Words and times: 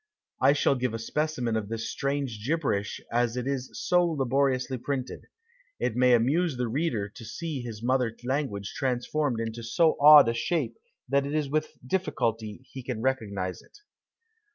I 0.41 0.53
shall 0.53 0.73
give 0.73 0.95
a 0.95 0.97
specimen 0.97 1.55
of 1.55 1.69
this 1.69 1.87
strange 1.87 2.43
gibberish 2.43 2.99
as 3.11 3.37
it 3.37 3.45
is 3.45 3.69
so 3.75 4.03
laboriously 4.03 4.79
printed. 4.79 5.25
It 5.79 5.95
may 5.95 6.15
amuse 6.15 6.57
the 6.57 6.67
reader 6.67 7.07
to 7.09 7.23
see 7.23 7.61
his 7.61 7.83
mother 7.83 8.17
language 8.23 8.73
transformed 8.75 9.39
into 9.39 9.61
so 9.61 9.97
odd 10.01 10.27
a 10.27 10.33
shape 10.33 10.75
that 11.07 11.27
it 11.27 11.35
is 11.35 11.51
with 11.51 11.73
difficulty 11.85 12.65
he 12.71 12.81
can 12.81 12.99
recognise 13.03 13.61
it. 13.61 13.77